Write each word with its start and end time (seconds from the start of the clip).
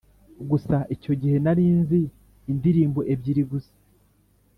gusa 0.49 0.75
icyo 0.95 1.13
gihe 1.21 1.37
nari 1.43 1.65
nzi 1.79 2.01
indirimbo 2.51 2.99
ebyiri 3.13 3.43
gusa, 3.51 3.73